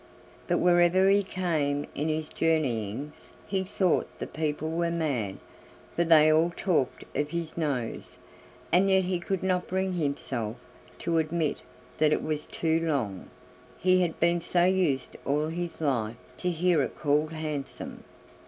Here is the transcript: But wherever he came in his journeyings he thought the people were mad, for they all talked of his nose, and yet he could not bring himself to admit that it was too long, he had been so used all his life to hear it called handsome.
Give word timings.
But 0.47 0.57
wherever 0.57 1.09
he 1.11 1.21
came 1.21 1.85
in 1.93 2.09
his 2.09 2.27
journeyings 2.27 3.31
he 3.45 3.63
thought 3.63 4.07
the 4.17 4.25
people 4.25 4.71
were 4.71 4.89
mad, 4.89 5.37
for 5.95 6.03
they 6.03 6.31
all 6.33 6.51
talked 6.57 7.03
of 7.15 7.29
his 7.29 7.55
nose, 7.55 8.17
and 8.71 8.89
yet 8.89 9.03
he 9.03 9.19
could 9.19 9.43
not 9.43 9.67
bring 9.67 9.93
himself 9.93 10.57
to 10.97 11.19
admit 11.19 11.57
that 11.99 12.11
it 12.11 12.23
was 12.23 12.47
too 12.47 12.79
long, 12.79 13.29
he 13.77 14.01
had 14.01 14.19
been 14.19 14.41
so 14.41 14.65
used 14.65 15.17
all 15.23 15.49
his 15.49 15.79
life 15.79 16.17
to 16.39 16.49
hear 16.49 16.81
it 16.81 16.97
called 16.97 17.33
handsome. 17.33 18.03